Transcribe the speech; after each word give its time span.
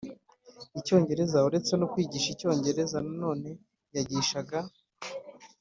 icyongereza 0.79 1.45
Uretse 1.47 1.73
kwigisha 1.91 2.29
icyongereza 2.35 2.97
nanone 3.05 3.49
yagishaga 3.95 4.57